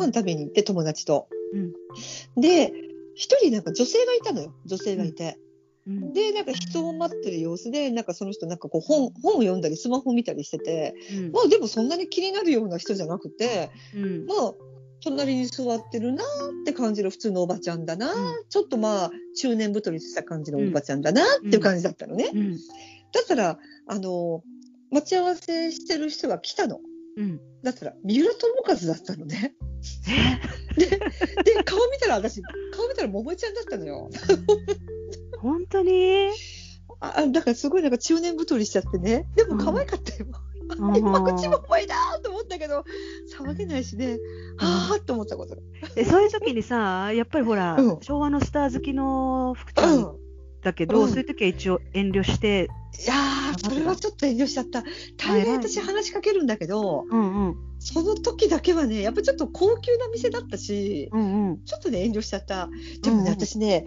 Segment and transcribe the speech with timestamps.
[0.00, 1.28] 飯食べに行って友達と。
[1.52, 2.40] うん。
[2.40, 2.72] で、
[3.14, 4.54] 一人なんか女性がいたのよ。
[4.66, 5.38] 女性がいて。
[5.86, 6.12] うん。
[6.12, 14.26] で、なんか人を待ってる様子で、なんかその人なんかこう本、本を読んだりスマホ見たりしてて、うんまあでもそんなに気になるような人じゃなくて、うん。
[14.26, 14.54] まあ、
[15.02, 16.26] 隣に座ってるなー
[16.62, 22.30] って感じの普通のおばちゃんだなー、うんちょっとまあ、中年太りした感じのおばちゃんだなーっていう感じだったのね。
[22.32, 22.52] うん。
[22.52, 22.58] だ
[23.22, 24.42] ったら、あの、
[24.90, 26.80] 待ち合わせしてる人が来たの。
[27.16, 27.40] うん。
[27.62, 29.54] だったら、三浦友和だったのね。
[30.76, 32.42] で、顔見たら私、
[32.72, 34.10] 顔見たら桃井ちゃんだったのよ。
[35.40, 36.30] 本当に？
[37.00, 39.26] あだからすごいなんか中年太りしちゃってね。
[39.34, 40.26] でも可愛かったよ。
[40.96, 42.84] 今口も重いなーと思ったけど、
[43.36, 44.18] 騒げないしね。
[44.58, 45.56] はぁーと思ったこと。
[45.96, 50.16] えそういう時にさ、やっぱりほら、うん昭和のスター好きの福ちゃん
[50.62, 52.68] だけど、うんそういう時は一応遠慮して、
[53.02, 54.82] いやー、それはちょっと遠慮しちゃった。
[55.16, 57.56] 大概私話しかけるんだけど、うんうん。
[57.78, 61.64] その時だけはね、やっぱちょっと高級な店だったし、うんうん。
[61.64, 62.68] ちょっとね、遠慮しちゃった。
[63.02, 63.84] でもね、うんうん私ね、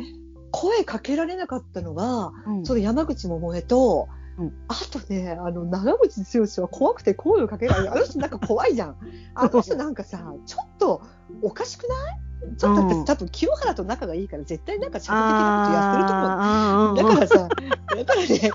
[0.51, 4.07] 声かけられなかったのが、うんその山口百恵と、
[4.39, 7.89] うんあとね、あの、長渕剛は怖くて声をかけられない。
[7.89, 8.95] あの人なんか怖いじゃん。
[9.35, 11.01] あの人なんかさ、ちょっと
[11.43, 12.19] おかしくない？
[12.57, 17.17] ちょっとうん私多分清原と仲がいいから絶対なんか社会的なことやってると思う。
[17.17, 17.47] だからさ、
[17.95, 18.51] だからね、